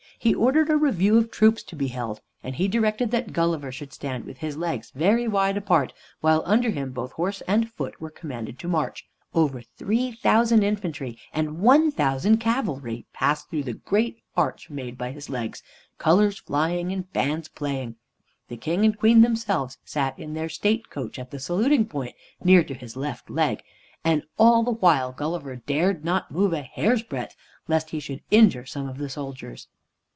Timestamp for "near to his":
22.43-22.95